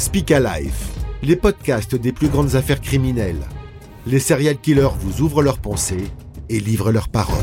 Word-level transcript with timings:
Speak 0.00 0.30
Alive, 0.30 0.72
les 1.22 1.36
podcasts 1.36 1.94
des 1.94 2.10
plus 2.10 2.30
grandes 2.30 2.54
affaires 2.54 2.80
criminelles. 2.80 3.42
Les 4.06 4.18
serial 4.18 4.56
killers 4.56 4.96
vous 4.98 5.20
ouvrent 5.20 5.42
leurs 5.42 5.58
pensées 5.58 6.10
et 6.48 6.58
livrent 6.58 6.90
leurs 6.90 7.10
paroles. 7.10 7.36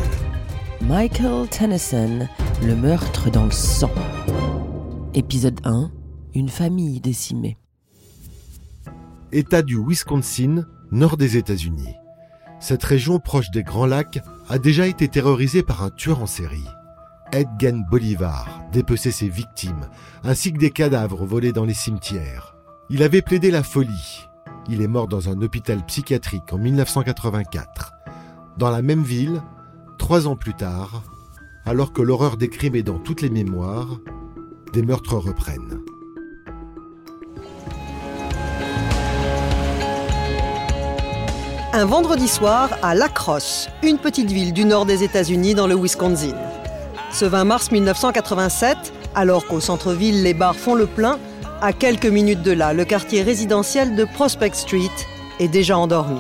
Michael 0.82 1.48
Tennyson, 1.50 2.28
le 2.64 2.76
meurtre 2.76 3.30
dans 3.30 3.46
le 3.46 3.52
sang. 3.52 3.92
Épisode 5.14 5.60
1, 5.66 5.92
une 6.34 6.50
famille 6.50 7.00
décimée. 7.00 7.60
État 9.32 9.62
du 9.62 9.78
Wisconsin, 9.78 10.66
nord 10.92 11.16
des 11.16 11.38
États-Unis. 11.38 11.94
Cette 12.60 12.84
région 12.84 13.20
proche 13.20 13.52
des 13.52 13.62
Grands 13.62 13.86
Lacs 13.86 14.18
a 14.50 14.58
déjà 14.58 14.88
été 14.88 15.08
terrorisée 15.08 15.62
par 15.62 15.84
un 15.84 15.92
tueur 15.92 16.24
en 16.24 16.28
série. 16.28 16.66
Edgen 17.32 17.84
Bolivar 17.90 18.64
dépeçait 18.72 19.12
ses 19.12 19.30
victimes, 19.30 19.90
ainsi 20.24 20.54
que 20.54 20.58
des 20.58 20.72
cadavres 20.72 21.26
volés 21.26 21.52
dans 21.52 21.66
les 21.66 21.74
cimetières. 21.74 22.57
Il 22.90 23.04
avait 23.04 23.22
plaidé 23.22 23.52
la 23.52 23.64
folie. 23.64 24.30
Il 24.70 24.82
est 24.82 24.88
mort 24.88 25.10
dans 25.10 25.28
un 25.28 25.42
hôpital 25.42 25.86
psychiatrique 25.86 26.54
en 26.54 26.58
1984. 26.58 27.92
Dans 28.58 28.70
la 28.70 28.82
même 28.82 29.04
ville, 29.04 29.42
trois 29.98 30.26
ans 30.26 30.38
plus 30.38 30.54
tard, 30.54 31.04
alors 31.66 31.92
que 31.92 32.02
l'horreur 32.02 32.38
des 32.38 32.48
crimes 32.48 32.76
est 32.76 32.84
dans 32.84 32.98
toutes 32.98 33.22
les 33.22 33.30
mémoires, 33.30 34.00
des 34.72 34.84
meurtres 34.84 35.16
reprennent. 35.18 35.82
Un 41.74 41.86
vendredi 41.86 42.30
soir 42.30 42.70
à 42.82 42.96
La 42.96 43.10
Crosse, 43.10 43.68
une 43.84 43.98
petite 43.98 44.32
ville 44.32 44.54
du 44.54 44.64
nord 44.64 44.86
des 44.86 45.04
États-Unis 45.04 45.56
dans 45.56 45.68
le 45.68 45.76
Wisconsin. 45.76 46.36
Ce 47.12 47.26
20 47.26 47.44
mars 47.44 47.70
1987, 47.70 48.94
alors 49.14 49.46
qu'au 49.46 49.60
centre-ville 49.60 50.24
les 50.24 50.34
bars 50.34 50.56
font 50.56 50.74
le 50.74 50.88
plein, 50.88 51.20
à 51.62 51.74
quelques 51.74 52.06
minutes 52.06 52.44
de 52.44 52.52
là, 52.52 52.74
le 52.74 52.86
quartier 52.86 53.22
résidentiel 53.24 53.96
de 53.96 54.06
Prospect 54.06 54.54
Street 54.54 54.92
est 55.40 55.48
déjà 55.48 55.78
endormi. 55.78 56.20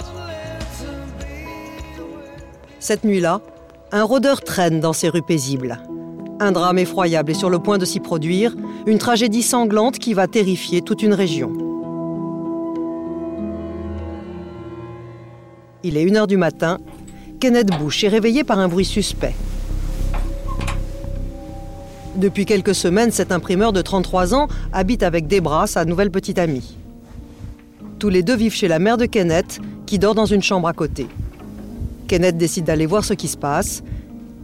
Cette 2.79 3.03
nuit-là, 3.03 3.41
un 3.91 4.03
rôdeur 4.03 4.41
traîne 4.41 4.79
dans 4.79 4.93
ces 4.93 5.09
rues 5.09 5.21
paisibles. 5.21 5.79
Un 6.39 6.51
drame 6.51 6.77
effroyable 6.79 7.31
est 7.31 7.35
sur 7.35 7.49
le 7.49 7.59
point 7.59 7.77
de 7.77 7.85
s'y 7.85 7.99
produire, 7.99 8.55
une 8.85 8.97
tragédie 8.97 9.43
sanglante 9.43 9.99
qui 9.99 10.13
va 10.13 10.27
terrifier 10.27 10.81
toute 10.81 11.03
une 11.03 11.13
région. 11.13 11.51
Il 15.83 15.97
est 15.97 16.05
1h 16.05 16.27
du 16.27 16.37
matin. 16.37 16.77
Kenneth 17.39 17.69
Bush 17.79 18.03
est 18.03 18.09
réveillé 18.09 18.43
par 18.43 18.59
un 18.59 18.67
bruit 18.67 18.85
suspect. 18.85 19.35
Depuis 22.17 22.45
quelques 22.45 22.73
semaines, 22.73 23.11
cet 23.11 23.31
imprimeur 23.31 23.71
de 23.73 23.81
33 23.83 24.33
ans 24.33 24.47
habite 24.73 25.03
avec 25.03 25.27
Debra, 25.27 25.67
sa 25.67 25.85
nouvelle 25.85 26.09
petite 26.09 26.39
amie. 26.39 26.75
Tous 27.99 28.09
les 28.09 28.23
deux 28.23 28.35
vivent 28.35 28.55
chez 28.55 28.67
la 28.67 28.79
mère 28.79 28.97
de 28.97 29.05
Kenneth, 29.05 29.59
qui 29.85 29.99
dort 29.99 30.15
dans 30.15 30.25
une 30.25 30.41
chambre 30.41 30.67
à 30.67 30.73
côté. 30.73 31.05
Kenneth 32.07 32.35
décide 32.35 32.65
d'aller 32.65 32.87
voir 32.87 33.05
ce 33.05 33.13
qui 33.13 33.27
se 33.27 33.37
passe. 33.37 33.83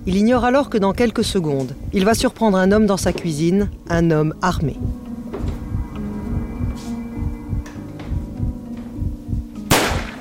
Il 0.05 0.16
ignore 0.16 0.45
alors 0.45 0.69
que 0.69 0.77
dans 0.77 0.94
quelques 0.94 1.23
secondes, 1.23 1.73
il 1.94 2.05
va 2.05 2.13
surprendre 2.13 2.59
un 2.59 2.71
homme 2.71 2.85
dans 2.85 2.97
sa 2.97 3.11
cuisine, 3.11 3.71
un 3.89 4.11
homme 4.11 4.35
armé. 4.44 4.77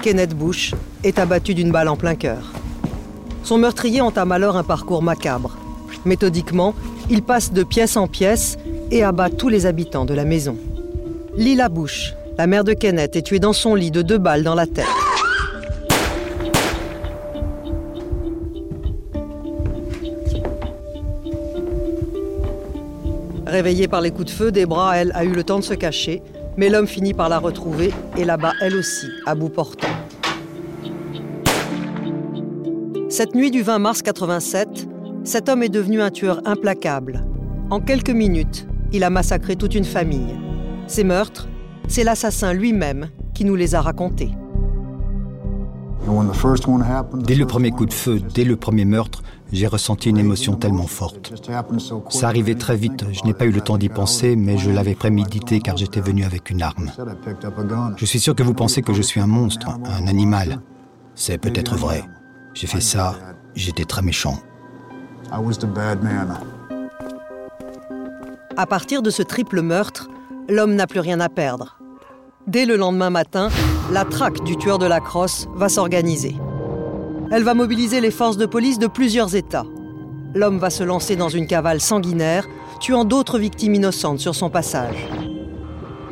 Kenneth 0.01 0.35
Bush 0.35 0.75
est 1.05 1.19
abattu 1.19 1.53
d'une 1.53 1.71
balle 1.71 1.89
en 1.89 1.97
plein 1.97 2.15
cœur. 2.15 2.51
Son 3.43 3.59
meurtrier 3.59 4.01
entame 4.01 4.33
alors 4.33 4.57
un 4.57 4.65
parcours 4.65 5.03
macabre. 5.03 5.59
Méthodiquement, 6.05 6.75
il 7.13 7.23
passe 7.23 7.53
de 7.53 7.63
pièce 7.63 7.99
en 7.99 8.09
pièce 8.09 8.57
et 8.91 9.05
abat 9.05 9.29
tous 9.29 9.51
les 9.51 9.67
habitants 9.67 10.07
de 10.07 10.15
la 10.15 10.25
maison. 10.25 10.57
Lila 11.37 11.69
Bush, 11.69 12.15
la 12.39 12.47
mère 12.47 12.65
de 12.65 12.73
Kenneth, 12.73 13.17
est 13.17 13.23
tuée 13.23 13.39
dans 13.39 13.53
son 13.53 13.75
lit 13.75 13.91
de 13.91 14.01
deux 14.01 14.17
balles 14.17 14.43
dans 14.43 14.55
la 14.55 14.67
tête. 14.67 14.87
Réveillée 23.47 23.89
par 23.89 24.01
les 24.01 24.11
coups 24.11 24.29
de 24.29 24.31
feu, 24.31 24.51
Debra, 24.51 24.97
elle, 24.97 25.13
a 25.15 25.25
eu 25.25 25.33
le 25.33 25.45
temps 25.45 25.59
de 25.59 25.65
se 25.65 25.75
cacher, 25.75 26.23
mais 26.57 26.71
l'homme 26.71 26.87
finit 26.87 27.13
par 27.13 27.29
la 27.29 27.39
retrouver 27.39 27.93
et 28.17 28.25
là-bas, 28.25 28.55
elle 28.63 28.75
aussi, 28.75 29.09
à 29.27 29.35
bout 29.35 29.51
portant. 29.51 29.89
Cette 33.11 33.35
nuit 33.35 33.51
du 33.51 33.61
20 33.61 33.81
mars 33.81 34.01
87, 34.01 34.89
cet 35.25 35.49
homme 35.49 35.63
est 35.63 35.69
devenu 35.69 36.03
un 36.03 36.11
tueur 36.11 36.41
implacable. 36.45 37.25
En 37.71 37.81
quelques 37.81 38.11
minutes, 38.11 38.67
il 38.93 39.05
a 39.05 39.11
massacré 39.11 39.57
toute 39.57 39.75
une 39.75 39.85
famille. 39.85 40.35
Ces 40.87 41.05
meurtres, 41.05 41.49
c'est 41.89 42.05
l'assassin 42.05 42.53
lui-même 42.53 43.09
qui 43.35 43.45
nous 43.45 43.55
les 43.55 43.75
a 43.75 43.81
racontés. 43.81 44.33
Dès 47.25 47.37
le 47.37 47.47
premier 47.47 47.71
coup 47.71 47.87
de 47.87 47.93
feu, 47.93 48.21
dès 48.35 48.45
le 48.45 48.57
premier 48.57 48.85
meurtre, 48.85 49.23
j'ai 49.53 49.69
ressenti 49.69 50.11
une 50.11 50.19
émotion 50.19 50.57
tellement 50.57 50.89
forte. 50.89 51.33
Ça 52.09 52.27
arrivait 52.27 52.57
très 52.57 52.77
vite, 52.77 53.05
je 53.13 53.25
n'ai 53.25 53.35
pas 53.35 53.45
eu 53.45 53.53
le 53.53 53.61
temps 53.61 53.79
d'y 53.79 53.89
penser, 53.89 54.35
mais 54.35 54.59
je 54.59 54.71
l'avais 54.71 54.95
prémédité 54.95 55.61
car 55.61 55.77
j'étais 55.77 56.01
venu 56.01 56.25
avec 56.25 56.51
une 56.51 56.63
arme. 56.63 56.91
Je 57.97 58.05
suis 58.05 58.19
sûr 58.19 58.35
que 58.35 58.43
vous 58.43 58.55
pensez 58.55 58.83
que 58.83 58.93
je 58.93 59.03
suis 59.03 59.21
un 59.21 59.27
monstre, 59.29 59.69
un 59.85 60.09
animal. 60.09 60.61
C'est 61.15 61.39
peut-être 61.39 61.77
vrai. 61.77 62.03
J'ai 62.55 62.67
fait 62.67 62.81
ça, 62.81 63.15
j'étais 63.55 63.85
très 63.85 64.03
méchant. 64.03 64.39
À 68.57 68.67
partir 68.67 69.01
de 69.01 69.09
ce 69.09 69.23
triple 69.23 69.63
meurtre, 69.63 70.11
l'homme 70.47 70.75
n'a 70.75 70.87
plus 70.87 71.01
rien 71.01 71.21
à 71.21 71.31
perdre. 71.31 71.79
Dès 72.47 72.67
le 72.67 72.77
lendemain 72.77 73.09
matin, 73.09 73.49
la 73.91 74.05
traque 74.05 74.45
du 74.45 74.59
tueur 74.59 74.79
de 74.79 74.85
la 74.85 75.01
crosse 75.01 75.49
va 75.55 75.71
s'organiser. 75.71 76.37
Elle 77.31 77.45
va 77.45 77.55
mobiliser 77.55 78.03
les 78.03 78.11
forces 78.11 78.37
de 78.37 78.45
police 78.45 78.79
de 78.79 78.87
plusieurs 78.87 79.35
États. 79.35 79.65
L'homme 80.35 80.59
va 80.59 80.69
se 80.69 80.83
lancer 80.83 81.17
dans 81.17 81.31
une 81.31 81.47
cavale 81.47 81.81
sanguinaire, 81.81 82.47
tuant 82.79 83.07
d'autres 83.07 83.39
victimes 83.39 83.75
innocentes 83.75 84.19
sur 84.19 84.35
son 84.35 84.51
passage. 84.51 85.09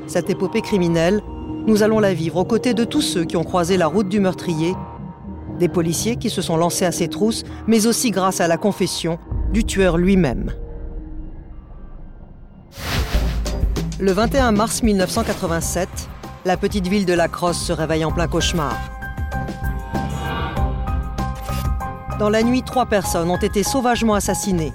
Cette 0.07 0.31
épopée 0.31 0.63
criminelle, 0.63 1.21
nous 1.67 1.83
allons 1.83 2.01
la 2.01 2.15
vivre 2.15 2.39
aux 2.39 2.45
côtés 2.47 2.73
de 2.73 2.85
tous 2.85 3.03
ceux 3.03 3.25
qui 3.25 3.37
ont 3.37 3.45
croisé 3.45 3.77
la 3.77 3.87
route 3.87 4.09
du 4.09 4.19
meurtrier, 4.19 4.75
des 5.61 5.69
policiers 5.69 6.17
qui 6.17 6.31
se 6.31 6.43
sont 6.43 6.57
lancés 6.57 6.85
à 6.85 6.91
ses 6.91 7.07
trousses, 7.07 7.45
mais 7.69 7.87
aussi 7.87 8.11
grâce 8.11 8.41
à 8.41 8.49
la 8.49 8.57
confession 8.57 9.21
du 9.53 9.63
tueur 9.65 9.97
lui-même. 9.97 10.53
Le 14.01 14.11
21 14.11 14.53
mars 14.53 14.83
1987, 14.83 15.89
la 16.47 16.57
petite 16.57 16.89
ville 16.89 17.05
de 17.05 17.13
La 17.13 17.29
Crosse 17.29 17.63
se 17.63 17.73
réveille 17.73 18.05
en 18.05 18.11
plein 18.11 18.27
cauchemar. 18.27 18.75
Dans 22.19 22.31
la 22.31 22.43
nuit, 22.43 22.63
trois 22.63 22.87
personnes 22.87 23.31
ont 23.31 23.37
été 23.37 23.63
sauvagement 23.63 24.15
assassinées. 24.15 24.73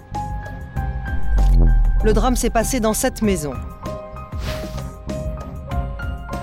Le 2.03 2.13
drame 2.13 2.35
s'est 2.35 2.51
passé 2.51 2.79
dans 2.79 2.93
cette 2.93 3.23
maison. 3.23 3.53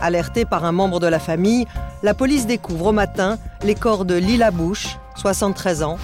Alerté 0.01 0.45
par 0.45 0.65
un 0.65 0.73
membre 0.73 0.99
de 0.99 1.07
la 1.07 1.21
famille, 1.21 1.67
la 2.03 2.15
police 2.15 2.47
découvre 2.47 2.87
au 2.87 2.93
matin 2.93 3.39
les 3.65 3.75
corps 3.75 4.05
de 4.05 4.15
Lila 4.15 4.51
Bush, 4.51 4.99
73 5.17 5.83
ans, 5.83 5.99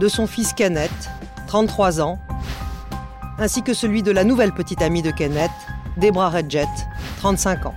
de 0.00 0.08
son 0.08 0.26
fils 0.26 0.52
Kenneth, 0.52 1.10
33 1.46 2.00
ans, 2.00 2.18
ainsi 3.38 3.62
que 3.62 3.74
celui 3.74 4.02
de 4.02 4.10
la 4.10 4.24
nouvelle 4.24 4.52
petite 4.52 4.82
amie 4.82 5.02
de 5.02 5.10
Kenneth, 5.10 5.50
Debra 5.96 6.30
Redjet, 6.30 6.66
35 7.18 7.66
ans. 7.66 7.74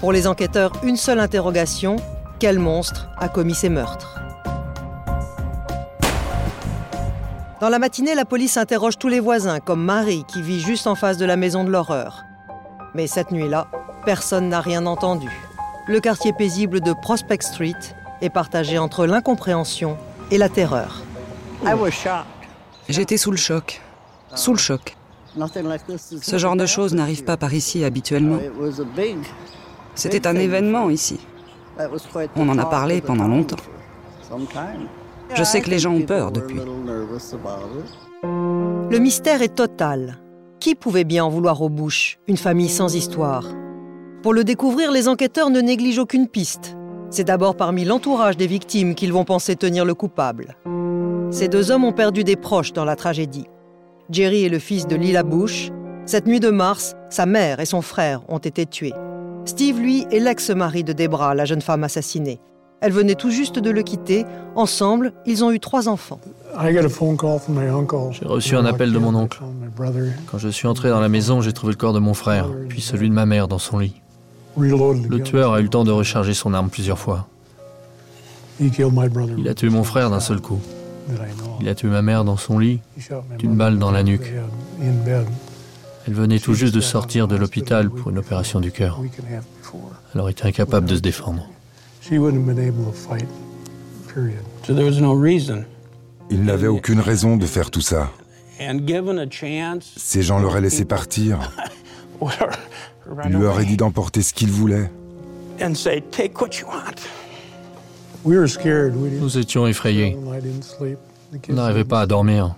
Pour 0.00 0.12
les 0.12 0.26
enquêteurs, 0.26 0.72
une 0.82 0.96
seule 0.96 1.20
interrogation 1.20 1.96
quel 2.40 2.58
monstre 2.58 3.08
a 3.16 3.28
commis 3.28 3.54
ces 3.54 3.68
meurtres? 3.68 4.20
Dans 7.60 7.68
la 7.68 7.78
matinée, 7.78 8.14
la 8.14 8.24
police 8.24 8.56
interroge 8.56 8.98
tous 8.98 9.08
les 9.08 9.20
voisins, 9.20 9.60
comme 9.60 9.82
Marie, 9.82 10.24
qui 10.26 10.42
vit 10.42 10.60
juste 10.60 10.86
en 10.86 10.96
face 10.96 11.16
de 11.16 11.24
la 11.24 11.36
maison 11.36 11.64
de 11.64 11.70
l'horreur. 11.70 12.24
Mais 12.94 13.06
cette 13.06 13.30
nuit-là, 13.30 13.68
personne 14.04 14.48
n'a 14.48 14.60
rien 14.60 14.84
entendu. 14.84 15.30
Le 15.86 16.00
quartier 16.00 16.32
paisible 16.32 16.80
de 16.80 16.94
Prospect 16.94 17.42
Street 17.42 17.74
est 18.22 18.30
partagé 18.30 18.78
entre 18.78 19.06
l'incompréhension 19.06 19.98
et 20.30 20.38
la 20.38 20.48
terreur. 20.48 21.02
J'étais 22.88 23.18
sous 23.18 23.30
le 23.30 23.36
choc. 23.36 23.82
Sous 24.34 24.52
le 24.52 24.58
choc. 24.58 24.96
Ce 26.22 26.38
genre 26.38 26.56
de 26.56 26.64
choses 26.64 26.94
n'arrive 26.94 27.24
pas 27.24 27.36
par 27.36 27.52
ici 27.52 27.84
habituellement. 27.84 28.38
C'était 29.94 30.26
un 30.26 30.36
événement 30.36 30.88
ici. 30.88 31.20
On 32.36 32.48
en 32.48 32.58
a 32.58 32.64
parlé 32.64 33.02
pendant 33.02 33.28
longtemps. 33.28 33.56
Je 35.34 35.44
sais 35.44 35.60
que 35.60 35.68
les 35.68 35.78
gens 35.78 35.92
ont 35.92 36.02
peur 36.02 36.32
depuis. 36.32 36.60
Le 38.22 38.98
mystère 38.98 39.42
est 39.42 39.54
total. 39.54 40.16
Qui 40.60 40.74
pouvait 40.74 41.04
bien 41.04 41.26
en 41.26 41.28
vouloir 41.28 41.60
aux 41.60 41.68
Bush, 41.68 42.18
une 42.26 42.38
famille 42.38 42.70
sans 42.70 42.94
histoire? 42.94 43.44
Pour 44.24 44.32
le 44.32 44.42
découvrir, 44.42 44.90
les 44.90 45.06
enquêteurs 45.06 45.50
ne 45.50 45.60
négligent 45.60 45.98
aucune 45.98 46.28
piste. 46.28 46.78
C'est 47.10 47.24
d'abord 47.24 47.58
parmi 47.58 47.84
l'entourage 47.84 48.38
des 48.38 48.46
victimes 48.46 48.94
qu'ils 48.94 49.12
vont 49.12 49.26
penser 49.26 49.54
tenir 49.54 49.84
le 49.84 49.92
coupable. 49.92 50.56
Ces 51.30 51.48
deux 51.48 51.70
hommes 51.70 51.84
ont 51.84 51.92
perdu 51.92 52.24
des 52.24 52.34
proches 52.34 52.72
dans 52.72 52.86
la 52.86 52.96
tragédie. 52.96 53.44
Jerry 54.08 54.44
est 54.44 54.48
le 54.48 54.58
fils 54.58 54.86
de 54.86 54.96
Lila 54.96 55.24
Bush, 55.24 55.70
Cette 56.06 56.26
nuit 56.26 56.40
de 56.40 56.48
mars, 56.48 56.96
sa 57.10 57.26
mère 57.26 57.60
et 57.60 57.66
son 57.66 57.82
frère 57.82 58.22
ont 58.28 58.38
été 58.38 58.64
tués. 58.64 58.94
Steve, 59.44 59.78
lui, 59.78 60.06
est 60.10 60.20
l'ex-mari 60.20 60.84
de 60.84 60.94
Debra, 60.94 61.34
la 61.34 61.44
jeune 61.44 61.60
femme 61.60 61.84
assassinée. 61.84 62.40
Elle 62.80 62.92
venait 62.92 63.16
tout 63.16 63.30
juste 63.30 63.58
de 63.58 63.70
le 63.70 63.82
quitter. 63.82 64.24
Ensemble, 64.56 65.12
ils 65.26 65.44
ont 65.44 65.50
eu 65.50 65.60
trois 65.60 65.86
enfants. 65.86 66.20
J'ai 66.58 68.24
reçu 68.24 68.56
un 68.56 68.64
appel 68.64 68.90
de 68.90 68.98
mon 68.98 69.14
oncle. 69.14 69.42
Quand 70.30 70.38
je 70.38 70.48
suis 70.48 70.66
entré 70.66 70.88
dans 70.88 71.00
la 71.00 71.10
maison, 71.10 71.42
j'ai 71.42 71.52
trouvé 71.52 71.74
le 71.74 71.78
corps 71.78 71.92
de 71.92 71.98
mon 71.98 72.14
frère, 72.14 72.48
puis 72.70 72.80
celui 72.80 73.10
de 73.10 73.14
ma 73.14 73.26
mère 73.26 73.48
dans 73.48 73.58
son 73.58 73.78
lit. 73.78 74.00
Le 74.56 75.22
tueur 75.22 75.52
a 75.52 75.60
eu 75.60 75.64
le 75.64 75.68
temps 75.68 75.84
de 75.84 75.90
recharger 75.90 76.34
son 76.34 76.54
arme 76.54 76.70
plusieurs 76.70 76.98
fois. 76.98 77.26
Il 78.60 79.48
a 79.48 79.54
tué 79.54 79.68
mon 79.68 79.84
frère 79.84 80.10
d'un 80.10 80.20
seul 80.20 80.40
coup. 80.40 80.60
Il 81.60 81.68
a 81.68 81.74
tué 81.74 81.88
ma 81.88 82.02
mère 82.02 82.24
dans 82.24 82.36
son 82.36 82.58
lit, 82.58 82.80
d'une 83.38 83.56
balle 83.56 83.78
dans 83.78 83.90
la 83.90 84.02
nuque. 84.02 84.32
Elle 86.06 86.14
venait 86.14 86.38
tout 86.38 86.54
juste 86.54 86.74
de 86.74 86.80
sortir 86.80 87.28
de 87.28 87.36
l'hôpital 87.36 87.90
pour 87.90 88.10
une 88.10 88.18
opération 88.18 88.60
du 88.60 88.70
cœur. 88.70 89.00
Elle 90.14 90.20
aurait 90.20 90.32
été 90.32 90.44
incapable 90.46 90.86
de 90.86 90.96
se 90.96 91.00
défendre. 91.00 91.48
Il 96.30 96.44
n'avait 96.44 96.66
aucune 96.68 97.00
raison 97.00 97.36
de 97.36 97.46
faire 97.46 97.70
tout 97.70 97.80
ça. 97.80 98.10
Ces 99.96 100.22
gens 100.22 100.38
l'auraient 100.38 100.60
laissé 100.60 100.84
partir. 100.84 101.50
Il 103.26 103.32
leur 103.32 103.54
aurait 103.54 103.64
dit 103.64 103.76
d'emporter 103.76 104.22
ce 104.22 104.32
qu'ils 104.32 104.50
voulaient. 104.50 104.90
Nous 108.24 109.38
étions 109.38 109.66
effrayés. 109.66 110.16
On 111.48 111.52
n'arrivait 111.52 111.84
pas 111.84 112.00
à 112.00 112.06
dormir. 112.06 112.54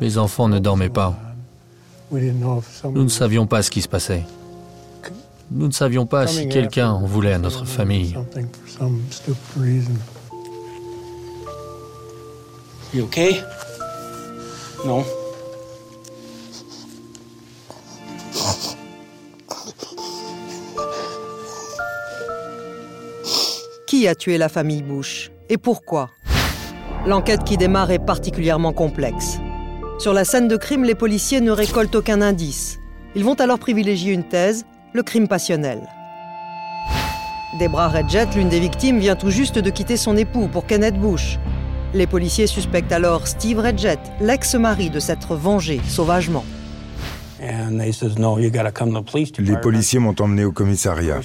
Mes 0.00 0.18
enfants 0.18 0.48
ne 0.48 0.58
dormaient 0.58 0.88
pas. 0.88 1.14
Nous 2.10 3.04
ne 3.04 3.08
savions 3.08 3.46
pas 3.46 3.62
ce 3.62 3.70
qui 3.70 3.82
se 3.82 3.88
passait. 3.88 4.24
Nous 5.50 5.66
ne 5.66 5.72
savions 5.72 6.06
pas 6.06 6.26
si 6.26 6.48
quelqu'un 6.48 6.90
en 6.90 7.04
voulait 7.04 7.34
à 7.34 7.38
notre 7.38 7.66
famille. 7.66 8.16
You 12.94 13.04
okay? 13.04 13.40
Non. 14.84 15.02
Qui 23.92 24.08
a 24.08 24.14
tué 24.14 24.38
la 24.38 24.48
famille 24.48 24.82
Bush 24.82 25.30
et 25.50 25.58
pourquoi? 25.58 26.08
L'enquête 27.06 27.44
qui 27.44 27.58
démarre 27.58 27.90
est 27.90 27.98
particulièrement 27.98 28.72
complexe. 28.72 29.36
Sur 29.98 30.14
la 30.14 30.24
scène 30.24 30.48
de 30.48 30.56
crime, 30.56 30.84
les 30.84 30.94
policiers 30.94 31.42
ne 31.42 31.50
récoltent 31.50 31.94
aucun 31.94 32.22
indice. 32.22 32.78
Ils 33.14 33.22
vont 33.22 33.34
alors 33.34 33.58
privilégier 33.58 34.14
une 34.14 34.24
thèse, 34.24 34.64
le 34.94 35.02
crime 35.02 35.28
passionnel. 35.28 35.82
Debra 37.60 37.88
Redjet, 37.88 38.28
l'une 38.34 38.48
des 38.48 38.60
victimes, 38.60 38.98
vient 38.98 39.14
tout 39.14 39.28
juste 39.28 39.58
de 39.58 39.68
quitter 39.68 39.98
son 39.98 40.16
époux 40.16 40.48
pour 40.48 40.64
Kenneth 40.64 40.98
Bush. 40.98 41.38
Les 41.92 42.06
policiers 42.06 42.46
suspectent 42.46 42.92
alors 42.92 43.28
Steve 43.28 43.58
Redjet, 43.58 43.98
l'ex-mari, 44.22 44.88
de 44.88 45.00
s'être 45.00 45.36
vengé 45.36 45.82
sauvagement. 45.86 46.46
Les 49.38 49.56
policiers 49.56 49.98
m'ont 49.98 50.14
emmené 50.20 50.44
au 50.44 50.52
commissariat. 50.52 51.20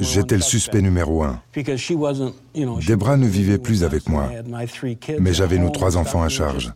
J'étais 0.00 0.36
le 0.36 0.42
suspect 0.42 0.82
numéro 0.82 1.22
un. 1.22 1.40
Debra 2.86 3.16
ne 3.16 3.26
vivait 3.26 3.58
plus 3.58 3.84
avec 3.84 4.08
moi, 4.08 4.30
mais 5.18 5.32
j'avais 5.32 5.58
nos 5.58 5.70
trois 5.70 5.96
enfants 5.96 6.22
à 6.22 6.28
charge. 6.28 6.72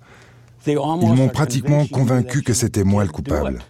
Ils 0.66 0.76
m'ont 0.76 1.28
pratiquement 1.28 1.86
convaincu 1.86 2.42
que 2.42 2.52
c'était 2.52 2.84
moi 2.84 3.04
le 3.04 3.10
coupable. 3.10 3.60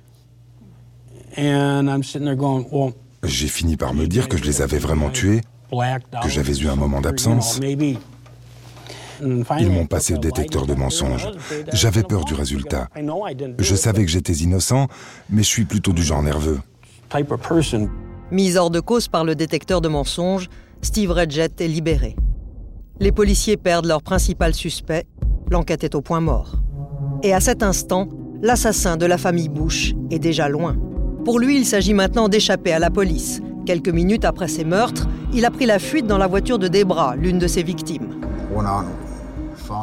J'ai 3.22 3.48
fini 3.48 3.76
par 3.76 3.94
me 3.94 4.06
dire 4.06 4.28
que 4.28 4.36
je 4.36 4.44
les 4.44 4.62
avais 4.62 4.78
vraiment 4.78 5.10
tués, 5.10 5.40
que 6.22 6.28
j'avais 6.28 6.56
eu 6.56 6.68
un 6.68 6.76
moment 6.76 7.00
d'absence. 7.00 7.60
Ils 9.22 9.70
m'ont 9.70 9.86
passé 9.86 10.14
au 10.14 10.18
détecteur 10.18 10.66
de 10.66 10.74
mensonges. 10.74 11.28
J'avais 11.72 12.02
peur 12.02 12.24
du 12.24 12.34
résultat. 12.34 12.88
Je 13.58 13.74
savais 13.74 14.04
que 14.04 14.10
j'étais 14.10 14.32
innocent, 14.32 14.88
mais 15.30 15.42
je 15.42 15.48
suis 15.48 15.64
plutôt 15.64 15.92
du 15.92 16.02
genre 16.02 16.22
nerveux. 16.22 16.60
Mis 18.30 18.56
hors 18.56 18.70
de 18.70 18.80
cause 18.80 19.08
par 19.08 19.24
le 19.24 19.34
détecteur 19.34 19.80
de 19.80 19.88
mensonges, 19.88 20.48
Steve 20.82 21.10
Redjet 21.10 21.50
est 21.58 21.68
libéré. 21.68 22.16
Les 22.98 23.12
policiers 23.12 23.56
perdent 23.56 23.86
leur 23.86 24.02
principal 24.02 24.54
suspect. 24.54 25.04
L'enquête 25.50 25.84
est 25.84 25.94
au 25.94 26.00
point 26.00 26.20
mort. 26.20 26.56
Et 27.22 27.32
à 27.32 27.40
cet 27.40 27.62
instant, 27.62 28.08
l'assassin 28.42 28.96
de 28.96 29.06
la 29.06 29.18
famille 29.18 29.48
Bush 29.48 29.94
est 30.10 30.18
déjà 30.18 30.48
loin. 30.48 30.76
Pour 31.24 31.38
lui, 31.38 31.56
il 31.56 31.66
s'agit 31.66 31.94
maintenant 31.94 32.28
d'échapper 32.28 32.72
à 32.72 32.78
la 32.78 32.90
police. 32.90 33.40
Quelques 33.64 33.88
minutes 33.88 34.24
après 34.24 34.48
ses 34.48 34.64
meurtres, 34.64 35.08
il 35.32 35.44
a 35.44 35.50
pris 35.50 35.66
la 35.66 35.78
fuite 35.78 36.06
dans 36.06 36.18
la 36.18 36.26
voiture 36.26 36.58
de 36.58 36.68
Debra, 36.68 37.16
l'une 37.16 37.38
de 37.38 37.46
ses 37.46 37.62
victimes. 37.62 38.14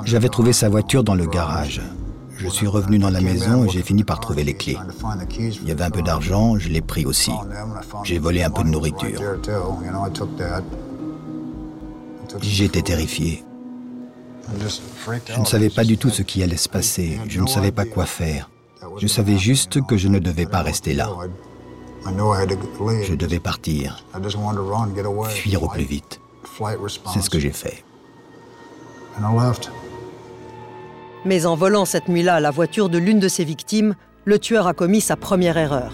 J'avais 0.05 0.29
trouvé 0.29 0.53
sa 0.53 0.69
voiture 0.69 1.03
dans 1.03 1.15
le 1.15 1.25
garage. 1.25 1.81
Je 2.37 2.47
suis 2.47 2.67
revenu 2.67 2.99
dans 2.99 3.09
la 3.09 3.21
maison 3.21 3.65
et 3.65 3.69
j'ai 3.69 3.81
fini 3.81 4.03
par 4.03 4.19
trouver 4.19 4.43
les 4.43 4.53
clés. 4.53 4.77
Il 5.39 5.67
y 5.67 5.71
avait 5.71 5.83
un 5.83 5.91
peu 5.91 6.01
d'argent, 6.01 6.57
je 6.57 6.69
l'ai 6.69 6.81
pris 6.81 7.05
aussi. 7.05 7.31
J'ai 8.03 8.19
volé 8.19 8.43
un 8.43 8.49
peu 8.49 8.63
de 8.63 8.69
nourriture. 8.69 9.19
J'étais 12.41 12.81
terrifié. 12.81 13.43
Je 14.59 15.39
ne 15.39 15.45
savais 15.45 15.69
pas 15.69 15.83
du 15.83 15.97
tout 15.97 16.09
ce 16.09 16.21
qui 16.21 16.43
allait 16.43 16.57
se 16.57 16.69
passer. 16.69 17.19
Je 17.27 17.39
ne 17.39 17.47
savais 17.47 17.71
pas 17.71 17.85
quoi 17.85 18.05
faire. 18.05 18.49
Je 18.97 19.07
savais 19.07 19.37
juste 19.37 19.85
que 19.85 19.95
je 19.97 20.07
ne 20.07 20.19
devais 20.19 20.45
pas 20.45 20.61
rester 20.61 20.93
là. 20.93 21.09
Je 22.05 23.15
devais 23.15 23.39
partir, 23.39 24.03
fuir 25.29 25.63
au 25.63 25.69
plus 25.69 25.85
vite. 25.85 26.19
C'est 27.13 27.21
ce 27.21 27.29
que 27.29 27.39
j'ai 27.39 27.51
fait. 27.51 27.83
Mais 31.25 31.45
en 31.45 31.55
volant 31.55 31.85
cette 31.85 32.07
nuit-là 32.07 32.39
la 32.39 32.51
voiture 32.51 32.89
de 32.89 32.97
l'une 32.97 33.19
de 33.19 33.27
ses 33.27 33.43
victimes, 33.43 33.95
le 34.25 34.39
tueur 34.39 34.67
a 34.67 34.73
commis 34.73 35.01
sa 35.01 35.15
première 35.15 35.57
erreur. 35.57 35.93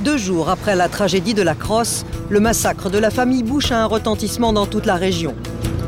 Deux 0.00 0.18
jours 0.18 0.50
après 0.50 0.76
la 0.76 0.88
tragédie 0.88 1.34
de 1.34 1.42
la 1.42 1.54
Crosse, 1.54 2.04
le 2.28 2.38
massacre 2.40 2.90
de 2.90 2.98
la 2.98 3.10
famille 3.10 3.42
Bush 3.42 3.72
a 3.72 3.82
un 3.82 3.86
retentissement 3.86 4.52
dans 4.52 4.66
toute 4.66 4.86
la 4.86 4.94
région. 4.94 5.34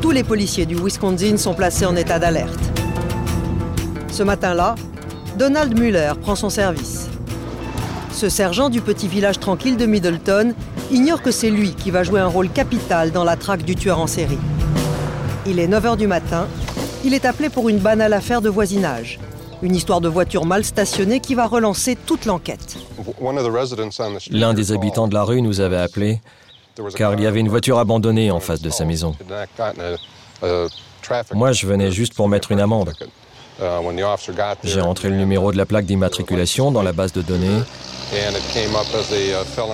Tous 0.01 0.11
les 0.11 0.23
policiers 0.23 0.65
du 0.65 0.75
Wisconsin 0.75 1.37
sont 1.37 1.53
placés 1.53 1.85
en 1.85 1.95
état 1.95 2.19
d'alerte. 2.19 2.59
Ce 4.11 4.23
matin-là, 4.23 4.75
Donald 5.37 5.77
Muller 5.77 6.13
prend 6.21 6.35
son 6.35 6.49
service. 6.49 7.07
Ce 8.11 8.27
sergent 8.27 8.69
du 8.69 8.81
petit 8.81 9.07
village 9.07 9.39
tranquille 9.39 9.77
de 9.77 9.85
Middleton 9.85 10.53
ignore 10.91 11.21
que 11.21 11.31
c'est 11.31 11.49
lui 11.49 11.73
qui 11.73 11.91
va 11.91 12.03
jouer 12.03 12.19
un 12.19 12.27
rôle 12.27 12.49
capital 12.49 13.11
dans 13.11 13.23
la 13.23 13.35
traque 13.35 13.63
du 13.63 13.75
tueur 13.75 13.99
en 13.99 14.07
série. 14.07 14.39
Il 15.45 15.59
est 15.59 15.67
9h 15.67 15.97
du 15.97 16.07
matin, 16.07 16.47
il 17.03 17.13
est 17.13 17.25
appelé 17.25 17.49
pour 17.49 17.69
une 17.69 17.79
banale 17.79 18.13
affaire 18.13 18.41
de 18.41 18.49
voisinage. 18.49 19.19
Une 19.61 19.75
histoire 19.75 20.01
de 20.01 20.07
voiture 20.07 20.45
mal 20.45 20.63
stationnée 20.63 21.19
qui 21.19 21.35
va 21.35 21.45
relancer 21.45 21.95
toute 21.95 22.25
l'enquête. 22.25 22.77
L'un 24.31 24.53
des 24.53 24.71
habitants 24.71 25.07
de 25.07 25.13
la 25.13 25.23
rue 25.23 25.41
nous 25.41 25.59
avait 25.59 25.77
appelé 25.77 26.21
car 26.95 27.13
il 27.13 27.21
y 27.21 27.27
avait 27.27 27.41
une 27.41 27.49
voiture 27.49 27.77
abandonnée 27.77 28.31
en 28.31 28.39
face 28.39 28.61
de 28.61 28.69
sa 28.69 28.85
maison. 28.85 29.15
Moi, 31.33 31.51
je 31.51 31.67
venais 31.67 31.91
juste 31.91 32.13
pour 32.13 32.29
mettre 32.29 32.51
une 32.51 32.61
amende. 32.61 32.93
J'ai 34.63 34.81
rentré 34.81 35.09
le 35.09 35.17
numéro 35.17 35.51
de 35.51 35.57
la 35.57 35.65
plaque 35.65 35.85
d'immatriculation 35.85 36.71
dans 36.71 36.81
la 36.81 36.93
base 36.93 37.11
de 37.11 37.21
données 37.21 37.61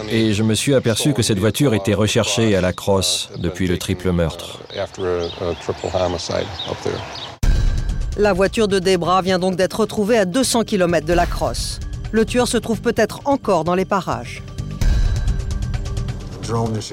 et 0.10 0.34
je 0.34 0.44
me 0.44 0.56
suis 0.56 0.74
aperçu 0.74 1.14
que 1.14 1.22
cette 1.22 1.40
voiture 1.40 1.74
était 1.74 1.94
recherchée 1.94 2.56
à 2.56 2.62
la 2.62 2.74
crosse 2.74 3.30
depuis 3.38 3.68
le 3.68 3.78
triple 3.78 4.12
meurtre. 4.12 4.60
La 8.18 8.34
voiture 8.34 8.68
de 8.68 8.80
Debra 8.80 9.22
vient 9.22 9.40
donc 9.40 9.56
d'être 9.56 9.80
retrouvée 9.82 10.18
à 10.18 10.26
200 10.26 10.64
km 10.64 11.06
de 11.06 11.14
la 11.14 11.26
crosse. 11.26 11.80
Le 12.12 12.26
tueur 12.26 12.48
se 12.48 12.58
trouve 12.58 12.82
peut-être 12.82 13.22
encore 13.26 13.64
dans 13.64 13.76
les 13.76 13.86
parages. 13.86 14.44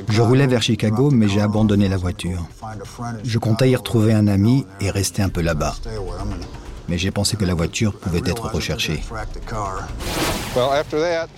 Je 0.09 0.23
roulais 0.23 0.47
vers 0.47 0.63
Chicago, 0.63 1.11
mais 1.11 1.29
j'ai 1.29 1.41
abandonné 1.41 1.89
la 1.89 1.97
voiture. 1.97 2.47
Je 3.23 3.39
comptais 3.39 3.71
y 3.71 3.77
retrouver 3.77 4.15
un 4.15 4.27
ami 4.27 4.65
et 4.81 4.91
rester 4.91 5.23
un 5.23 5.29
peu 5.29 5.43
là-bas 5.43 5.75
mais 6.93 6.99
j'ai 6.99 7.11
pensé 7.11 7.39
que 7.39 7.47
la 7.47 7.55
voiture 7.55 7.95
pouvait 7.95 8.21
être 8.27 8.53
recherchée. 8.53 9.01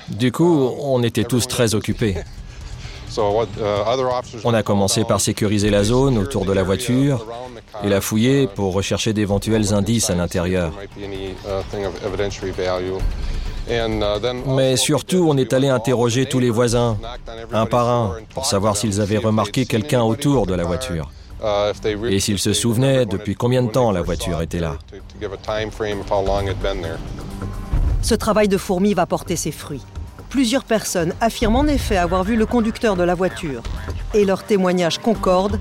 Du 0.08 0.32
coup, 0.32 0.68
on 0.80 1.00
était 1.04 1.23
tous 1.23 1.46
très 1.46 1.76
occupés. 1.76 2.16
On 4.42 4.54
a 4.54 4.64
commencé 4.64 5.04
par 5.04 5.20
sécuriser 5.20 5.70
la 5.70 5.84
zone 5.84 6.18
autour 6.18 6.44
de 6.44 6.52
la 6.52 6.64
voiture 6.64 7.25
et 7.84 7.88
la 7.88 8.00
fouiller 8.00 8.49
pour 8.49 8.73
rechercher 8.73 9.12
d'éventuels 9.12 9.73
indices 9.73 10.11
à 10.11 10.16
l'intérieur. 10.16 10.73
Mais 14.46 14.76
surtout, 14.76 15.28
on 15.30 15.37
est 15.37 15.52
allé 15.52 15.68
interroger 15.68 16.26
tous 16.26 16.40
les 16.40 16.50
voisins, 16.50 16.99
un 17.52 17.66
par 17.66 17.88
un, 17.88 18.16
pour 18.34 18.46
savoir 18.46 18.76
s'ils 18.76 19.00
avaient 19.00 19.18
remarqué 19.18 19.64
quelqu'un 19.64 20.02
autour 20.02 20.46
de 20.46 20.54
la 20.54 20.64
voiture. 20.64 21.08
Et 22.11 22.21
s'ils 22.21 22.39
se 22.39 22.53
souvenaient 22.53 23.07
depuis 23.07 23.35
combien 23.35 23.63
de 23.63 23.71
temps 23.71 23.91
la 23.91 24.03
voiture 24.03 24.41
était 24.41 24.61
là. 24.61 24.79
Ce 28.03 28.15
travail 28.15 28.49
de 28.49 28.57
fourmi 28.57 28.95
va 28.95 29.07
porter 29.07 29.37
ses 29.37 29.53
fruits. 29.53 29.83
Plusieurs 30.31 30.65
personnes 30.65 31.15
affirment 31.21 31.57
en 31.57 31.67
effet 31.67 31.97
avoir 31.97 32.25
vu 32.25 32.37
le 32.37 32.47
conducteur 32.47 32.97
de 32.97 33.03
la 33.03 33.15
voiture. 33.15 33.63
Et 34.15 34.25
leurs 34.25 34.45
témoignages 34.45 34.99
concordent. 34.99 35.59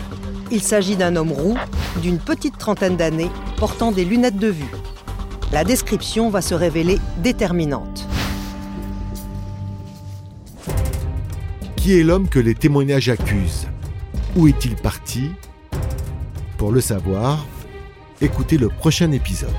Il 0.52 0.62
s'agit 0.62 0.96
d'un 0.96 1.16
homme 1.16 1.32
roux, 1.32 1.58
d'une 2.02 2.20
petite 2.20 2.58
trentaine 2.58 2.98
d'années, 2.98 3.32
portant 3.58 3.92
des 3.92 4.06
lunettes 4.06 4.38
de 4.38 4.48
vue. 4.48 4.72
La 5.52 5.64
description 5.64 6.30
va 6.30 6.42
se 6.42 6.54
révéler 6.54 7.00
déterminante. 7.20 8.08
Qui 11.76 12.00
est 12.00 12.04
l'homme 12.04 12.30
que 12.30 12.40
les 12.40 12.56
témoignages 12.56 13.10
accusent? 13.10 13.68
Où 14.36 14.48
est-il 14.48 14.76
parti? 14.76 15.32
Pour 16.64 16.72
le 16.72 16.80
savoir, 16.80 17.46
écoutez 18.22 18.58
le 18.58 18.70
prochain 18.70 19.12
épisode. 19.12 19.50